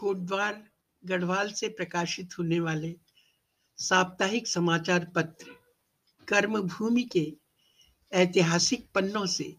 कोटद्वार 0.00 0.68
गढ़वाल 1.04 1.52
से 1.52 1.68
प्रकाशित 1.68 2.38
होने 2.38 2.60
वाले 2.60 2.96
साप्ताहिक 3.76 4.48
समाचार 4.48 5.04
पत्र, 5.04 5.46
कर्मभूमि 6.28 7.02
के 7.02 7.36
ऐतिहासिक 8.12 8.90
पन्नों 8.94 9.26
से 9.26 9.56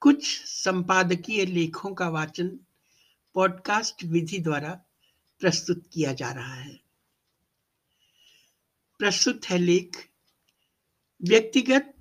कुछ 0.00 0.44
संपादकीय 0.44 1.46
लेखों 1.46 1.94
का 1.94 2.08
वाचन 2.08 2.60
पॉडकास्ट 3.34 4.04
विधि 4.04 4.38
द्वारा 4.38 4.80
प्रस्तुत 5.40 5.84
किया 5.92 6.12
जा 6.12 6.32
रहा 6.32 6.54
है। 6.54 6.80
प्रस्तुत 8.98 9.44
है 9.46 9.58
लेख, 9.58 10.08
व्यक्तिगत 11.22 11.94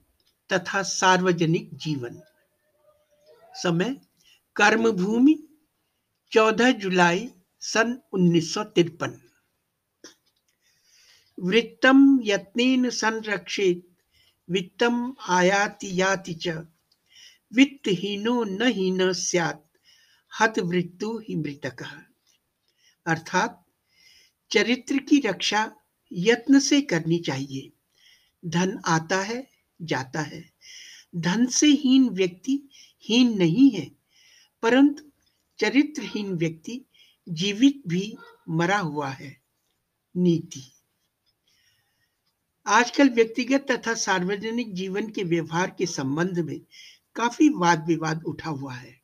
तथा 0.53 0.83
सार्वजनिक 0.83 1.73
जीवन। 1.73 2.21
समय, 3.53 4.01
कर्मभूमि 4.55 5.48
14 6.31 6.71
जुलाई 6.71 7.29
सन 7.59 8.01
उन्नीस 8.13 8.53
सौ 8.53 8.63
तिरपन। 8.63 9.21
वृत्तम 11.39 12.19
यत्नेन 12.23 12.89
संरक्षित, 12.89 13.97
वित्तम 14.49 15.15
आयाति 15.27 16.01
याति 16.01 16.33
च। 16.33 16.47
वित्तहीनो 17.53 18.43
न 18.43 18.67
हीन 18.67 19.13
स्यात् 19.13 19.77
हत 20.41 20.59
वृत्तु 20.59 21.19
ही 21.19 21.35
मृतक। 21.35 22.05
अर्थात, 23.05 23.65
चरित्र 24.51 24.97
की 24.97 25.19
रक्षा 25.19 25.75
यत्न 26.13 26.59
से 26.59 26.81
करनी 26.81 27.19
चाहिए। 27.19 27.71
धन 28.45 28.81
आता 28.85 29.21
है, 29.21 29.47
जाता 29.81 30.21
है। 30.21 30.51
धन 31.15 31.45
से 31.45 31.67
हीन 31.67 32.09
व्यक्ति 32.09 32.69
हीन 33.03 33.37
नहीं 33.37 33.71
है, 33.71 33.91
परंतु 34.61 35.08
चरित्रहीन 35.59 36.33
व्यक्ति 36.33 36.85
जीवित 37.29 37.81
भी 37.87 38.17
मरा 38.49 38.77
हुआ 38.77 39.09
है। 39.09 39.41
नीति। 40.17 40.71
आजकल 42.67 43.09
व्यक्तिगत 43.09 43.65
तथा 43.71 43.93
सार्वजनिक 43.93 44.73
जीवन 44.73 45.09
के 45.09 45.23
व्यवहार 45.23 45.75
के 45.77 45.85
संबंध 45.85 46.39
में 46.39 46.61
काफ़ी 47.15 47.49
वाद 47.49 47.85
विवाद 47.87 48.23
उठा 48.23 48.49
हुआ 48.49 48.73
है। 48.73 49.01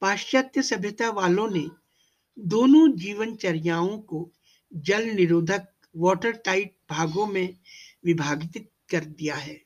पाश्चात्य 0.00 0.62
सभ्यता 0.62 1.10
वालों 1.10 1.50
ने 1.50 1.70
दोनों 2.38 2.92
जीवनचर्याओं 2.92 3.98
को 3.98 4.32
जल 4.74 5.04
निरोधक 5.04 5.68
वाटर 5.96 6.32
टाइट 6.32 6.76
भागों 6.90 7.26
में 7.26 7.58
विभाजित 8.04 8.70
कर 8.90 9.04
दिया 9.04 9.34
है। 9.34 9.62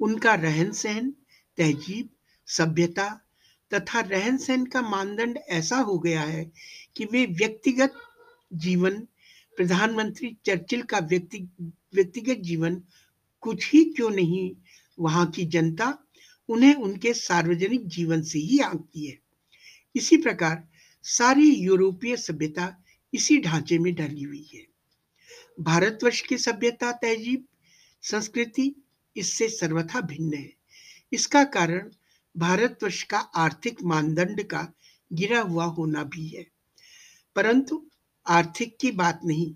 उनका 0.00 0.34
रहन 0.34 0.72
सहन 0.72 1.10
तहजीब, 1.56 2.08
सभ्यता 2.46 3.23
तथा 3.74 4.00
रहन 4.00 4.36
सहन 4.36 4.66
का 4.66 4.82
मानदंड 4.82 5.38
ऐसा 5.48 5.76
हो 5.76 5.98
गया 5.98 6.22
है 6.22 6.52
कि 6.96 7.04
वे 7.04 7.26
व्यक्तिगत 7.26 7.94
जीवन, 8.52 9.00
प्रधानमंत्री 9.56 10.36
चर्चिल 10.46 10.82
का 10.82 10.98
व्यक्ति, 10.98 11.48
व्यक्तिगत 11.94 12.36
जीवन 12.36 12.82
कुछ 13.40 13.72
ही 13.72 13.84
क्यों 13.84 14.10
नहीं, 14.10 14.56
वहाँ 14.98 15.30
की 15.30 15.44
जनता 15.44 15.98
उन्हें 16.48 16.74
उनके 16.74 17.14
सार्वजनिक 17.14 17.88
जीवन 17.88 18.22
से 18.22 18.38
ही 18.38 18.58
आंकती 18.58 19.06
है। 19.06 19.18
इसी 19.96 20.16
प्रकार 20.16 20.68
सारी 21.02 21.54
यूरोपीय 21.54 22.16
सभ्यता 22.16 22.84
इसी 23.14 23.38
ढांचे 23.38 23.78
में 23.78 23.94
ढली 23.94 24.22
हुई 24.22 24.50
है। 24.54 24.66
भारतवर्ष 25.60 26.20
की 26.20 26.38
सभ्यता, 26.38 26.92
तहजीब, 26.92 27.44
संस्कृति 28.02 28.74
इससे 29.16 29.48
सर्वथा 29.48 30.00
भिन्न 30.00 30.34
है। 30.34 30.52
इसका 31.12 31.44
कारण 31.44 31.90
भारतवर्ष 32.36 33.02
का 33.02 33.18
आर्थिक 33.18 33.82
मानदंड 33.82 34.42
का 34.42 34.72
गिरा 35.12 35.40
हुआ 35.40 35.64
होना 35.64 36.04
भी 36.04 36.28
है। 36.28 36.46
परंतु 37.36 37.90
आर्थिक 38.26 38.78
की 38.80 38.90
बात 38.90 39.20
नहीं, 39.24 39.54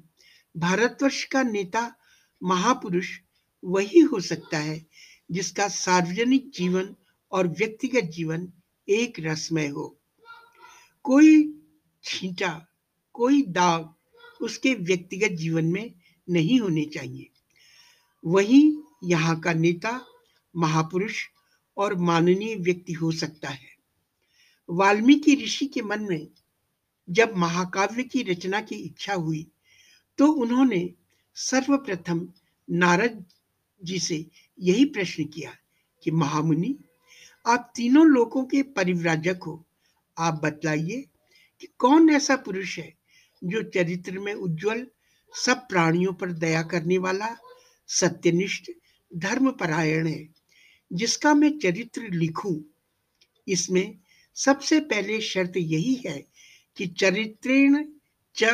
भारतवर्ष 0.56 1.24
का 1.24 1.42
नेता 1.42 1.94
महापुरुष 2.42 3.18
वही 3.64 4.00
हो 4.00 4.20
सकता 4.20 4.58
है 4.58 4.86
जिसका 5.30 5.68
सार्वजनिक 5.68 6.50
जीवन 6.50 6.96
और 7.32 7.48
व्यक्तिगत 7.48 8.00
जीवन 8.00 8.52
एक 8.88 9.14
रसमय 9.20 9.66
हो। 9.66 9.98
कोई 11.02 11.60
छींटा, 12.04 12.66
कोई 13.12 13.42
दाग 13.42 13.94
उसके 14.40 14.74
व्यक्तिगत 14.74 15.28
जीवन 15.28 15.64
में 15.64 15.94
नहीं 16.30 16.60
होने 16.60 16.84
चाहिए। 16.84 17.30
वही 18.24 18.78
यहाँ 19.04 19.40
का 19.40 19.52
नेता 19.52 20.06
महापुरुष 20.56 21.24
और 21.78 21.94
माननीय 21.94 22.54
व्यक्ति 22.56 22.92
हो 22.92 23.12
सकता 23.12 23.48
है। 23.48 23.76
वाल्मीकि 24.70 25.34
ऋषि 25.44 25.66
के 25.66 25.82
मन 25.82 26.02
में 26.02 26.28
जब 27.10 27.36
महाकाव्य 27.36 28.02
की 28.02 28.22
रचना 28.22 28.60
की 28.60 28.74
इच्छा 28.74 29.14
हुई 29.14 29.46
तो 30.18 30.32
उन्होंने 30.32 30.94
सर्वप्रथम 31.34 32.28
नारद 32.70 33.24
जी 33.84 33.98
से 33.98 34.26
यही 34.60 34.84
प्रश्न 34.84 35.24
किया 35.24 35.52
कि, 36.02 36.10
महामुनि, 36.10 36.78
आप 37.46 37.72
तीनों 37.76 38.06
लोगों 38.06 38.44
के 38.44 38.62
परिव्राजक 38.62 39.40
हो। 39.46 39.64
आप 40.18 40.40
बतलाइए 40.44 41.04
कि 41.60 41.68
कौन 41.78 42.10
ऐसा 42.10 42.36
पुरुष 42.36 42.78
है 42.78 42.94
जो 43.44 43.62
चरित्र 43.62 44.18
में 44.18 44.34
उज्जवल, 44.34 44.86
सब 45.44 45.56
प्राणियों 45.68 46.12
पर 46.12 46.32
दया 46.32 46.62
करने 46.62 46.98
वाला, 46.98 47.36
सत्यनिष्ठ, 47.88 48.70
धर्मपरायण 49.16 50.06
है? 50.06 50.37
जिसका 50.92 51.34
मैं 51.34 51.58
चरित्र 51.58 52.02
लिखूं, 52.02 52.62
इसमें 53.48 53.98
सबसे 54.34 54.80
पहले 54.80 55.20
शर्त 55.20 55.52
यही 55.56 55.94
है 55.94 56.26
कि 56.76 56.86
चरित्रेण 56.86 57.84
च 58.36 58.44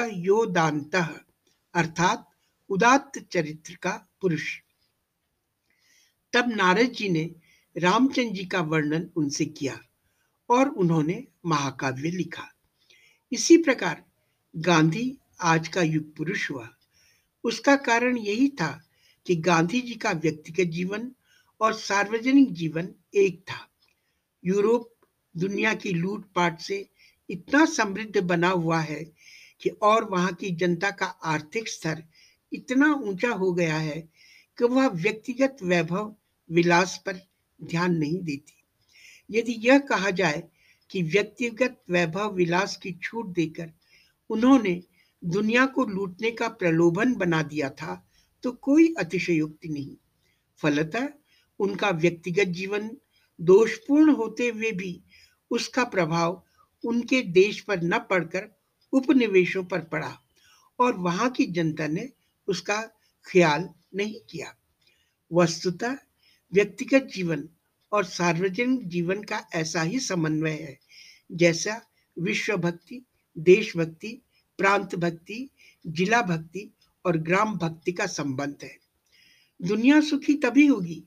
अर्थात 1.75 2.31
उदात्त 2.71 3.19
चरित्र 3.31 3.75
का 3.75 4.09
पुरुष। 4.21 4.59
तब 6.33 6.49
नारद 6.49 6.87
जी 6.87 7.09
ने 7.09 7.34
रामचंद्र 7.77 8.34
जी 8.34 8.45
का 8.45 8.61
वर्णन 8.61 9.11
उनसे 9.16 9.45
किया 9.45 9.81
और 10.49 10.69
उन्होंने 10.69 11.25
महाकाव्य 11.47 12.11
लिखा। 12.11 12.55
इसी 13.33 13.56
प्रकार 13.56 14.05
गांधी 14.56 15.19
आज 15.41 15.69
का 15.69 15.83
युग 15.83 16.16
पुरुष 16.16 16.51
हुआ। 16.51 16.69
उसका 17.45 17.77
कारण 17.77 18.16
यही 18.19 18.49
था 18.49 18.89
कि 19.27 19.37
गांधी 19.37 19.81
जी 19.81 19.95
का 19.95 20.11
व्यक्तिगत 20.11 20.71
जीवन 20.71 21.12
और 21.60 21.72
सार्वजनिक 21.72 22.53
जीवन 22.53 22.88
एक 23.15 23.41
था। 23.41 23.69
यूरोप 24.44 24.91
दुनिया 25.34 25.75
की 25.75 25.92
लूटपाट 25.92 26.60
से 26.60 26.87
इतना 27.28 27.65
समृद्ध 27.65 28.20
बना 28.20 28.48
हुआ 28.48 28.78
है 28.81 29.03
कि 29.60 29.70
और 29.82 30.04
वहाँ 30.04 30.32
की 30.32 30.50
जनता 30.50 30.91
का 30.91 31.06
आर्थिक 31.06 31.69
स्तर 31.69 32.03
इतना 32.53 32.92
ऊँचा 32.94 33.31
हो 33.31 33.53
गया 33.53 33.76
है 33.76 34.00
कि 34.59 34.65
वह 34.65 34.88
व्यक्तिगत 34.88 35.56
वैभव 35.62 36.15
विलास 36.50 37.03
पर 37.06 37.20
ध्यान 37.60 37.97
नहीं 37.97 38.21
देती। 38.21 38.62
यदि 39.31 39.53
यह 39.59 39.78
कहा 39.78 40.10
जाए 40.10 40.42
कि 40.91 41.03
व्यक्तिगत 41.03 41.81
वैभव 41.91 42.34
विलास 42.34 42.76
की 42.76 42.92
छूट 43.03 43.26
देकर 43.26 43.72
उन्होंने 44.31 44.82
दुनिया 45.22 45.66
को 45.66 45.84
लूटने 45.84 46.31
का 46.31 46.48
प्रलोभन 46.48 47.15
बना 47.15 47.42
दिया 47.42 47.71
था 47.71 47.94
तो 48.44 48.53
कोई 48.53 48.94
अतिशयोक्ति 48.98 49.69
नहीं। 49.69 49.97
फलतः 50.60 51.09
उनका 51.60 51.91
व्यक्तिगत 51.91 52.48
जीवन 52.48 52.91
दोषपूर्ण 53.41 54.12
होते 54.15 54.48
हुए 54.48 54.70
भी 54.72 55.00
उसका 55.50 55.84
प्रभाव 55.84 56.42
उनके 56.84 57.22
देश 57.22 57.60
पर 57.60 57.82
न 57.82 57.98
पड़कर 58.10 58.48
उपनिवेशों 58.92 59.65
पर 59.65 59.81
पड़ा 59.84 60.19
और 60.78 60.97
वहाँ 60.97 61.31
की 61.31 61.47
जनता 61.47 61.87
ने 61.87 62.09
उसका 62.48 62.81
ख्याल 63.26 63.69
नहीं 63.94 64.20
किया। 64.31 64.54
वस्तुतः 65.31 65.97
व्यक्तिगत 66.53 67.09
जीवन 67.15 67.48
और 67.92 68.04
सार्वजनिक 68.04 68.88
जीवन 68.88 69.22
का 69.22 69.41
ऐसा 69.54 69.82
ही 69.82 69.98
समन्वय 70.00 70.50
है 70.50 70.78
जैसा 71.32 71.81
विश्व 72.16 72.57
भक्ति 72.57 73.04
देशभक्ति 73.36 74.21
प्रांत 74.59 74.95
भक्ति 74.95 75.48
जिला 75.86 76.21
भक्ति 76.22 76.71
और 77.04 77.16
ग्राम 77.18 77.57
भक्ति 77.59 77.92
का 77.92 78.07
संबंध 78.07 78.57
है। 78.62 78.77
दुनिया 79.60 80.00
सुखी 80.00 80.34
तभी 80.34 80.66
होगी 80.66 81.03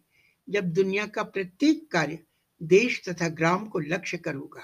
जब 0.49 0.65
दुनिया 0.65 1.05
का 1.05 1.23
प्रत्येक 1.23 1.91
कार्य 1.91 2.19
देश 2.61 3.01
तथा 3.09 3.27
ग्राम 3.29 3.65
को 3.65 3.79
लक्ष्य 3.79 4.17
कर 4.17 4.35
होगा 4.35 4.61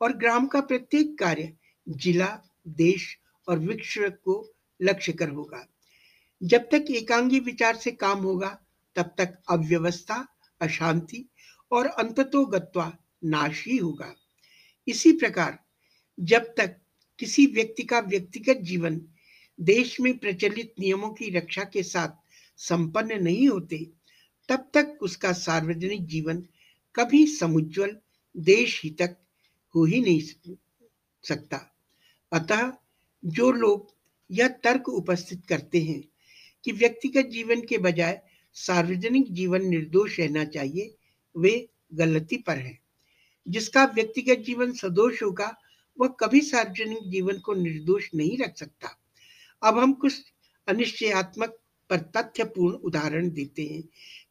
और 0.00 0.16
ग्राम 0.16 0.46
का 0.46 0.60
प्रत्येक 0.60 1.18
कार्य 1.18 1.52
जिला, 1.88 2.42
देश 2.68 3.18
और 3.48 3.58
विश्व 3.58 4.08
को 4.24 4.54
लक्ष्य 4.80 5.12
कर 5.12 5.28
होगा 5.28 5.66
जब 6.42 6.68
तक 6.72 6.84
एकांगी 6.90 7.40
विचार 7.40 7.76
से 7.76 7.90
काम 7.90 8.18
होगा, 8.18 8.48
तब 8.96 9.14
तक 9.18 9.38
अव्यवस्था, 9.48 10.26
अशांति 10.60 11.24
और 11.70 11.86
अंततो 11.86 12.44
गत्वा 12.44 12.92
नाश 13.24 13.64
ही 13.66 13.76
होगा। 13.76 14.14
इसी 14.86 15.12
प्रकार, 15.12 15.58
जब 16.20 16.54
तक 16.56 16.76
किसी 17.18 17.46
व्यक्ति 17.46 17.82
का 17.82 18.00
व्यक्तिगत 18.00 18.56
जीवन 18.56 19.00
देश 19.60 20.00
में 20.00 20.18
प्रचलित 20.18 20.74
नियमों 20.80 21.10
की 21.10 21.30
रक्षा 21.30 21.64
के 21.64 21.82
साथ 21.82 22.08
संपन्न 22.56 23.22
नहीं 23.22 23.48
होते 23.48 23.86
तब 24.48 24.70
तक 24.74 24.98
उसका 25.02 25.32
सार्वजनिक 25.32 26.06
जीवन 26.06 26.46
कभी 26.96 27.26
समुज्वल 27.26 27.96
देश 28.36 28.82
ही 28.82 28.90
तक 28.90 29.16
हो 29.74 29.84
ही 29.84 30.00
नहीं 30.00 30.54
सकता। 31.22 31.76
अतः 32.32 32.72
जो 33.24 33.52
लोग 33.52 33.94
यह 34.30 34.48
तर्क 34.48 34.88
उपस्थित 34.88 35.46
करते 35.48 35.82
हैं 35.82 36.08
कि 36.64 36.72
व्यक्तिगत 36.72 37.26
जीवन 37.26 37.60
के 37.60 37.78
बजाय 37.78 38.22
सार्वजनिक 38.54 39.32
जीवन 39.32 39.66
निर्दोष 39.66 40.20
रहना 40.20 40.44
चाहिए, 40.44 40.94
वे 41.36 41.68
गलती 41.94 42.36
पर 42.36 42.58
हैं। 42.58 42.78
जिसका 43.48 43.84
व्यक्तिगत 43.84 44.38
जीवन 44.38 44.72
सदोष 44.72 45.22
होगा, 45.22 45.58
वह 46.00 46.08
कभी 46.08 46.40
सार्वजनिक 46.40 47.10
जीवन 47.10 47.38
को 47.38 47.54
निर्दोष 47.54 48.08
नहीं 48.14 48.38
रख 48.38 48.56
सकता। 48.56 48.98
अब 49.62 49.78
हम 49.78 49.92
कुछ 49.92 50.24
अनिश्चयात्मक 50.68 51.58
पर 51.90 51.96
तथ्यपूर्ण 52.16 52.76
उदाहरण 52.76 53.30
देते 53.30 53.62
हैं 53.62 53.82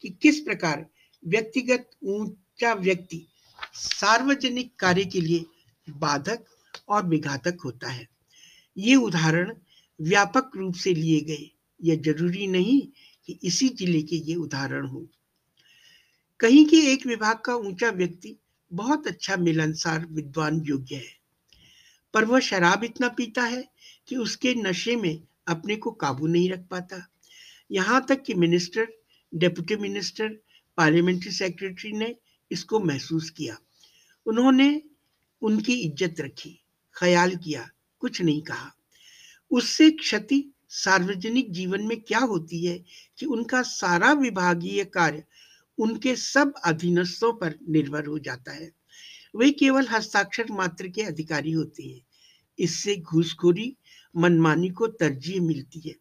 कि 0.01 0.09
किस 0.21 0.39
प्रकार 0.39 0.85
व्यक्तिगत 1.23 1.89
ऊँचा 2.03 2.73
व्यक्ति 2.73 3.25
सार्वजनिक 3.73 4.71
कार्य 4.79 5.05
के 5.05 5.21
लिए 5.21 5.45
बाधक 5.89 6.45
और 6.89 7.05
विघातक 7.05 7.57
होता 7.65 7.89
है। 7.89 8.07
ये 8.77 8.95
उदाहरण 8.95 9.53
व्यापक 9.99 10.51
रूप 10.55 10.75
से 10.75 10.93
लिए 10.93 11.19
गए 11.21 11.49
यह 11.83 11.95
ज़रूरी 11.95 12.47
नहीं 12.47 12.81
कि 13.25 13.39
इसी 13.43 13.69
ज़िले 13.69 14.01
के 14.01 14.15
ये 14.15 14.35
उदाहरण 14.35 14.87
हो। 14.87 15.07
कहीं 16.39 16.65
के 16.65 16.77
एक 16.77 17.05
विभाग 17.05 17.37
का 17.37 17.55
ऊँचा 17.55 17.89
व्यक्ति 17.89 18.35
बहुत 18.71 19.07
अच्छा 19.07 19.35
मिलनसार, 19.37 20.05
विद्वान, 20.05 20.61
योग्य 20.61 20.95
है। 20.95 21.13
पर 22.13 22.25
वह 22.25 22.39
शराब 22.39 22.83
इतना 22.83 23.07
पीता 23.07 23.43
है 23.43 23.67
कि 24.07 24.15
उसके 24.15 24.53
नशे 24.55 24.95
में 24.95 25.23
अपने 25.47 25.75
को 25.75 25.91
काबू 25.91 26.27
नहीं 26.27 26.49
रख 26.49 26.67
पाता। 26.67 26.97
यहाँ 27.71 28.05
तक 28.09 28.23
कि 28.23 28.33
minister, 28.33 28.87
deputy 29.33 29.75
minister, 29.75 30.27
parliamentary 30.77 31.31
secretary 31.31 31.91
ने 31.91 32.15
इसको 32.51 32.79
महसूस 32.79 33.29
किया। 33.29 33.57
उन्होंने 34.25 34.81
उनकी 35.41 35.73
इज़्ज़त 35.73 36.21
रखी, 36.21 36.61
ख्याल 36.95 37.35
किया, 37.35 37.69
कुछ 37.99 38.21
नहीं 38.21 38.41
कहा। 38.41 38.71
उससे 39.51 39.91
क्षति 39.91 40.51
सार्वजनिक 40.69 41.51
जीवन 41.51 41.81
में 41.81 42.01
क्या 42.01 42.19
होती 42.19 42.65
है 42.65 42.77
कि 43.17 43.25
उनका 43.25 43.61
सारा 43.61 44.11
विभागीय 44.13 44.83
कार्य 44.83 45.23
उनके 45.77 46.15
सब 46.15 46.53
अधीनस्थों 46.65 47.33
पर 47.33 47.55
निर्भर 47.69 48.05
हो 48.05 48.19
जाता 48.19 48.51
है। 48.51 48.71
वे 49.35 49.51
केवल 49.51 49.87
हस्ताक्षर 49.87 50.51
मात्र 50.51 50.87
के 50.87 51.01
अधिकारी 51.01 51.51
होते 51.51 51.83
हैं। 51.83 52.01
इससे 52.59 52.95
घूसखोरी, 52.95 53.75
मनमानी 54.15 54.69
को 54.69 54.87
तरजीह 54.87 55.41
मिलती 55.41 55.79
है। 55.79 55.95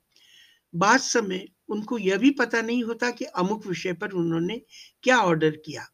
बाद 0.74 1.00
समय 1.00 1.48
उनको 1.68 1.98
यह 1.98 2.18
भी 2.18 2.30
पता 2.30 2.60
नहीं 2.62 2.82
होता 2.84 3.10
कि 3.10 3.24
अमुक 3.24 3.66
विषय 3.66 3.92
पर 3.92 4.10
उन्होंने 4.10 4.60
क्या 5.02 5.18
ऑर्डर 5.18 5.50
किया। 5.50 5.86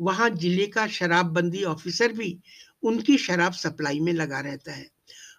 वहाँ 0.00 0.30
ज़िले 0.30 0.66
का 0.66 0.86
शराबबंदी 0.86 1.64
ऑफिसर 1.64 2.12
भी 2.12 2.38
उनकी 2.82 3.18
शराब 3.18 3.52
सप्लाई 3.52 4.00
में 4.00 4.12
लगा 4.12 4.40
रहता 4.40 4.72
है। 4.72 4.90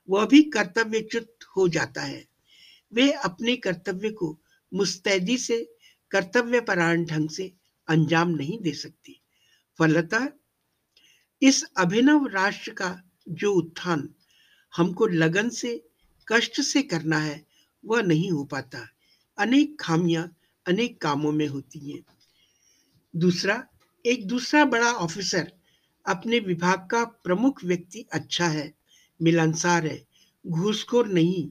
वह 0.10 0.26
भी 0.26 0.42
कर्तव्यच्युत 0.44 1.38
हो 1.58 1.68
जाता 1.68 2.02
है। 2.02 2.26
वे 2.94 3.12
अपने 3.12 3.56
कर्तव्य 3.56 4.10
को 4.10 4.38
मुस्तैदी 4.74 5.38
से 5.38 5.78
कर्तव्य 6.12 6.62
परायण 6.62 7.06
ढंग 7.06 7.30
से 7.30 7.54
अंजाम 7.88 8.30
नहीं 8.30 8.60
दे 8.62 8.72
सकती। 8.72 9.20
फलतः, 9.80 10.28
इस 11.42 11.64
अभिनव 11.78 12.28
राष्ट्र 12.28 12.72
का 12.72 13.02
जो 13.30 13.54
उत्थान 13.54 14.10
हमको 14.74 15.08
लगन 15.08 15.50
से, 15.50 15.90
कष्ट 16.28 16.62
से 16.62 16.82
करना 16.82 17.18
है 17.18 17.53
वह 17.86 18.02
नहीं 18.02 18.32
हो 18.32 18.44
पाता। 18.44 18.88
अनेक 19.38 19.78
खामियाँ, 19.80 20.36
अनेक 20.68 21.02
कामों 21.02 21.32
में 21.32 21.48
होती 21.48 21.92
हैं। 21.92 22.04
दूसरा, 23.16 23.68
एक 24.06 24.28
दूसरा 24.28 24.66
बड़ा 24.66 24.92
ऑफिसर 24.92 25.52
अपने 26.06 26.40
विभाग 26.40 26.88
का 26.92 27.04
प्रमुख 27.04 27.64
व्यक्ति 27.66 28.06
अच्छा 28.14 28.48
है, 28.48 28.74
मिलनसार 29.22 29.88
है, 29.88 30.06
घूसखोर 30.48 31.08
नहीं, 31.08 31.50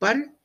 पर 0.00 0.36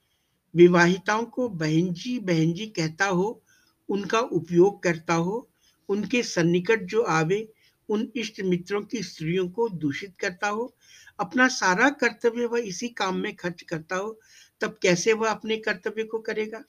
विवाहिताओं 0.55 1.25
को 1.25 1.49
बहन 1.49 1.93
जी 1.93 2.19
बहन 2.19 2.53
जी 2.53 2.65
कहता 2.65 3.05
हो, 3.05 3.43
उनका 3.89 4.19
उपयोग 4.19 4.83
करता 4.83 5.13
हो, 5.13 5.49
उनके 5.89 6.23
सन्निकट 6.23 6.83
जो 6.83 7.01
आवे, 7.01 7.53
उन 7.89 8.11
इष्ट 8.15 8.41
मित्रों 8.41 8.81
की 8.81 9.03
स्त्रियों 9.03 9.49
को 9.49 9.69
दूषित 9.69 10.13
करता 10.19 10.47
हो, 10.47 10.75
अपना 11.19 11.47
सारा 11.47 11.89
कर्तव्य 11.89 12.45
वह 12.45 12.59
इसी 12.59 12.89
काम 12.89 13.17
में 13.17 13.35
खर्च 13.35 13.61
करता 13.61 13.95
हो 13.95 14.19
तब 14.61 14.79
कैसे 14.81 15.13
वह 15.13 15.29
अपने 15.31 15.57
कर्तव्य 15.57 16.03
को 16.03 16.19
करेगा? 16.19 16.63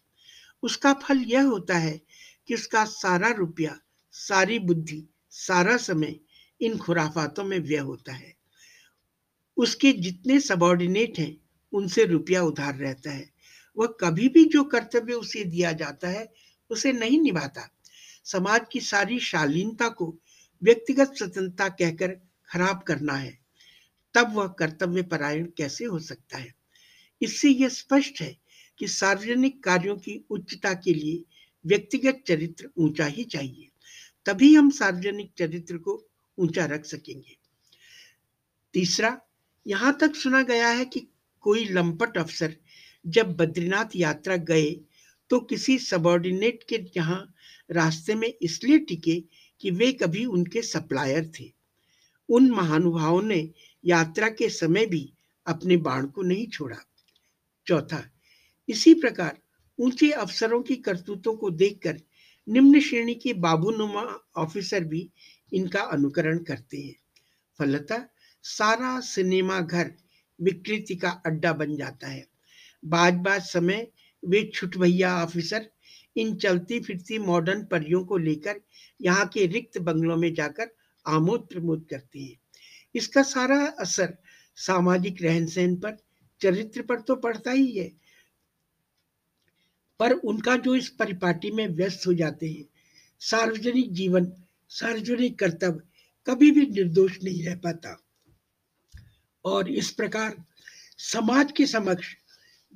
उसका 0.62 0.92
फल 0.92 1.19
यह 1.19 1.42
होता 1.42 1.78
है 1.78 2.00
कि 2.48 2.54
उसका 2.54 2.84
सारा 2.84 3.28
रुपया, 3.28 3.81
सारी 4.12 4.58
बुद्धि, 4.58 5.08
सारा 5.31 5.76
समय 5.76 6.20
इन 6.60 6.78
खुराफातों 6.78 7.44
में 7.44 7.58
व्यय 7.58 7.78
होता 7.78 8.12
है। 8.12 8.37
उसके 9.56 9.92
जितने 9.92 10.40
सबॉर्डिनेट 10.40 11.19
हैं, 11.19 11.40
उनसे 11.72 12.04
रुपया 12.04 12.42
उधार 12.42 12.75
रहता 12.75 13.10
है। 13.10 13.31
वह 13.78 13.87
कभी 14.00 14.28
भी 14.28 14.44
जो 14.44 14.64
कर्तव्य 14.64 15.12
उसे 15.12 15.44
दिया 15.44 15.72
जाता 15.72 16.08
है, 16.08 16.32
उसे 16.70 16.92
नहीं 16.92 17.20
निभाता। 17.20 17.70
समाज 18.25 18.60
की 18.72 18.81
सारी 18.81 19.20
शालीनता 19.20 19.88
को 19.88 20.19
व्यक्तिगत 20.62 21.14
स्वतंत्रता 21.19 21.69
कहकर 21.69 22.08
खराब 22.52 22.82
करना 22.82 23.12
है। 23.12 23.38
तब 24.14 24.34
वह 24.34 24.46
कर्तव्य 24.48 25.02
परायण 25.02 25.46
कैसे 25.56 25.84
हो 25.84 25.98
सकता 25.98 26.38
है? 26.38 26.60
इससे 27.20 27.49
यह 27.50 27.69
स्पष्ट 27.70 28.20
है 28.20 28.37
कि 28.81 28.88
सार्वजनिक 28.88 29.62
कार्यों 29.64 29.96
की 29.96 30.22
उच्चता 30.31 30.72
के 30.75 30.94
लिए 30.94 31.22
व्यक्तिगत 31.64 32.22
चरित्र 32.26 32.69
ऊँचा 32.78 33.06
ही 33.06 33.25
चाहिए, 33.25 33.69
तभी 34.26 34.55
हम 34.55 34.70
सार्वजनिक 34.72 35.32
चरित्र 35.38 35.76
को 35.78 36.02
ऊँचा 36.38 36.64
रख 36.67 36.84
सकेंगे। 36.84 37.37
तीसरा, 38.75 39.20
यहाँ 39.67 39.96
तक 40.00 40.14
सुना 40.17 40.43
गया 40.44 40.69
है 40.69 40.84
कि 40.84 41.06
कोई 41.44 41.64
लंपट 41.67 42.19
अफसर 42.19 42.56
जब 43.05 43.37
बद्रीनाथ 43.37 43.96
यात्रा 43.96 44.37
गए 44.38 44.70
तो 45.31 45.38
किसी 45.40 45.78
सबॉर्डिनेट 45.78 46.62
के 46.69 46.78
यहाँ 46.96 47.23
रास्ते 47.70 48.14
में 48.14 48.32
इसलिए 48.32 48.78
टिके 48.81 49.14
कि 49.61 49.70
वे 49.70 49.93
कभी 49.93 50.25
उनके 50.26 50.62
सप्लायर 50.62 51.31
थे। 51.31 51.50
उन 52.28 52.50
महानुभावों 52.50 53.23
ने 53.23 53.49
यात्रा 53.84 54.28
के 54.31 54.49
समय 54.50 54.87
भी 54.87 55.12
अपने 55.46 55.76
बाण 55.78 56.06
को 56.06 56.23
नहीं 56.23 56.46
छोड़ा। 56.49 56.76
चौथा। 57.67 58.03
इसी 58.69 58.95
प्रकार 58.95 59.39
ऊँचे 59.79 60.11
अफसरों 60.12 60.62
की 60.62 60.77
करतूतों 60.77 61.37
को 61.37 61.51
देखकर 61.51 62.01
निम्न 62.49 62.81
श्रेणी 62.81 63.15
के 63.15 63.33
बाबूनुमा 63.35 64.03
ऑफिसर 64.37 64.85
भी 64.85 65.09
इनका 65.53 65.81
अनुकरण 65.83 66.39
करते 66.39 66.79
हैं। 66.79 66.95
फलतः 67.59 68.05
सारा 68.45 68.99
सिनेमा 69.01 69.61
घर 69.61 69.93
विकृति 70.40 70.95
का 70.97 71.11
अड्डा 71.26 71.52
बन 71.52 71.76
जाता 71.76 72.09
है। 72.09 72.26
बाज 72.83 73.14
बाज 73.14 73.43
समय 73.43 73.87
वे 74.23 74.43
छुट 74.55 74.76
भैया 74.76 75.14
ऑफिसर 75.23 75.71
इन 76.17 76.35
चलती 76.37 76.81
फिरती 76.81 77.19
मॉडर्न 77.19 77.64
परियों 77.64 78.05
को 78.05 78.17
लेकर 78.19 78.61
यहाँ 79.00 79.26
के 79.26 79.47
रिक्त 79.47 79.79
बंगलों 79.79 80.17
में 80.17 80.33
जाकर 80.35 80.71
आमोद 81.07 81.47
प्रमोद 81.50 81.87
करते 81.90 82.19
हैं। 82.19 82.37
इसका 82.95 83.23
सारा 83.23 83.64
असर 83.81 84.17
सामाजिक 84.59 85.23
रहन 85.23 85.47
सहन 85.47 85.76
पर 85.76 85.97
चरित्र 86.42 86.82
पर 86.82 87.00
तो 87.00 87.16
पड़ता 87.16 87.50
ही 87.50 87.78
है। 87.78 88.00
पर 89.99 90.12
उनका 90.12 90.56
जो 90.56 90.76
इस 90.76 90.88
परिपाटी 90.88 91.50
में 91.50 91.68
व्यस्त 91.68 92.06
हो 92.06 92.14
जाते 92.14 92.49
हैं, 92.50 92.64
सार्वजनिक 93.18 93.92
जीवन, 93.92 94.32
सार्वजनिक 94.68 95.38
कर्तव्य, 95.38 95.80
कभी 96.26 96.50
भी 96.50 96.66
निर्दोष 96.66 97.18
नहीं 97.25 97.47
रह 97.47 97.56
पाता। 97.56 98.06
और 99.44 99.68
इस 99.68 99.90
प्रकार 99.90 100.44
समाज 100.99 101.52
के 101.56 101.66
समक्ष 101.66 102.16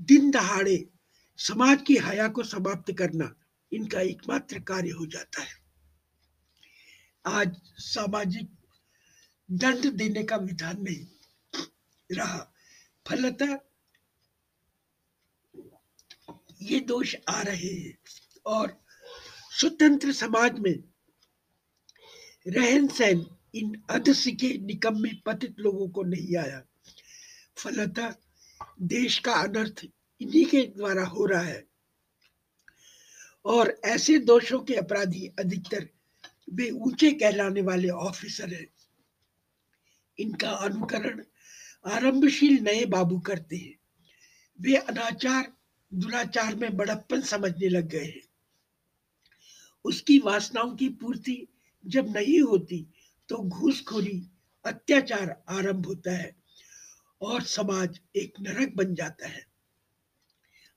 दिन 0.00 0.30
दहाड़े 0.30 0.88
समाज 1.36 1.82
की 1.86 1.96
हया 1.96 2.28
को 2.28 2.42
समाप्त 2.42 2.92
करना 2.92 3.34
इनका 3.72 4.00
एकमात्र 4.00 4.60
कार्य 4.60 4.90
हो 4.90 5.06
जाता 5.06 5.42
है। 5.42 5.54
आज 7.26 7.56
सामाजिक 7.78 8.50
दंड 9.50 9.92
देने 9.92 10.22
का 10.22 10.36
विधान 10.36 10.82
नहीं 10.82 11.06
रहा। 12.12 12.53
फलतः 13.08 13.58
ये 16.62 16.80
दोष 16.80 17.16
आ 17.28 17.42
रहे 17.42 17.74
हैं। 17.74 17.98
और 18.46 18.84
स्वतंत्र 19.50 20.12
समाज 20.12 20.58
में 20.58 20.84
रहन 22.48 22.88
सहन 22.88 23.26
इन 23.54 23.82
अध 23.90 24.12
सिखे 24.12 24.58
निकम्मे 24.58 25.10
पतित 25.26 25.60
लोगों 25.60 25.88
को 25.88 26.02
नहीं 26.02 26.36
आया। 26.36 26.62
फलतः 27.56 28.14
देश 28.82 29.18
का 29.18 29.32
अनर्थ 29.32 29.86
इन्हीं 30.20 30.46
के 30.46 30.66
द्वारा 30.66 31.04
हो 31.04 31.26
रहा 31.26 31.42
है। 31.42 31.66
और 33.44 33.80
ऐसे 33.84 34.18
दोषों 34.18 34.60
के 34.60 34.74
अपराधी 34.74 35.26
अधिकतर 35.38 35.88
वे 36.52 36.70
ऊँचे 36.70 37.12
कहलाने 37.12 37.62
वाले 37.62 37.88
ऑफिसर 37.88 38.54
हैं। 38.54 38.66
इनका 40.18 40.50
अनुकरण 40.50 41.24
आरंभशील 41.84 42.62
नए 42.62 42.84
बाबू 42.84 43.18
करते 43.20 43.56
हैं। 43.56 43.74
वे 44.58 44.76
अनाचार, 44.76 45.52
दुराचार 45.92 46.54
में 46.54 46.76
बड़प्पन 46.76 47.20
समझने 47.22 47.68
लग 47.68 47.88
गए 47.88 48.04
हैं। 48.04 48.22
उसकी 49.84 50.18
वासनाओं 50.18 50.74
की 50.76 50.88
पूर्ति 50.88 51.46
जब 51.84 52.08
नहीं 52.08 52.40
होती 52.40 52.86
तो 53.28 53.36
घूसखोरी, 53.38 54.30
अत्याचार 54.64 55.42
आरंभ 55.48 55.86
होता 55.86 56.12
है 56.12 56.34
और 57.20 57.42
समाज 57.42 58.00
एक 58.16 58.40
नरक 58.40 58.74
बन 58.76 58.94
जाता 58.94 59.28
है। 59.28 59.44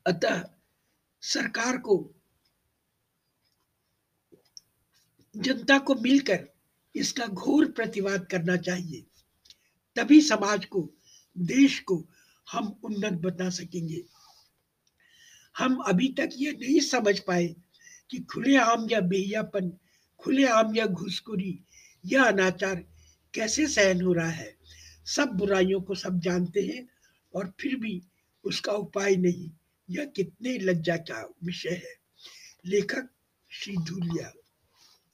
अतः 0.05 0.43
सरकार 1.23 1.77
को, 1.77 1.97
जनता 5.35 5.77
को 5.77 5.95
मिलकर 5.95 6.47
इसका 6.95 7.25
घोर 7.25 7.71
प्रतिवाद 7.71 8.27
करना 8.31 8.55
चाहिए। 8.57 9.05
तभी 9.95 10.21
समाज 10.21 10.65
को 10.65 10.89
देश 11.37 11.79
को 11.79 12.07
हम 12.51 12.79
उन्नत 12.83 13.13
बना 13.13 13.49
सकेंगे। 13.49 14.03
हम 15.57 15.75
अभी 15.75 16.07
तक 16.07 16.29
ये 16.35 16.51
नहीं 16.51 16.79
समझ 16.79 17.19
पाए 17.19 17.55
कि 18.11 18.19
खुलेआम 18.19 18.89
या 18.91 18.99
बेहियापन, 18.99 19.77
खुलेआम 20.19 20.75
या 20.75 20.85
घुसखोरी 20.85 21.63
या 22.05 22.23
अनाचार 22.23 22.75
कैसे 23.33 23.67
सहन 23.67 24.01
हो 24.01 24.13
रहा 24.13 24.29
है? 24.29 24.57
सब 25.05 25.27
बुराइयों 25.27 25.81
को 25.81 25.95
सब 25.95 26.19
जानते 26.19 26.61
हैं 26.61 26.89
और 27.33 27.53
फिर 27.59 27.75
भी 27.75 28.01
उसका 28.43 28.71
उपाय 28.71 29.15
नहीं। 29.15 29.51
यह 29.89 30.05
कितने 30.05 30.57
लज्जा 30.57 30.97
का 30.97 31.33
विषय 31.43 31.69
है। 31.69 31.95
लेखक 32.65 33.09
श्री 33.49 33.77
धूलिया। 33.77 34.33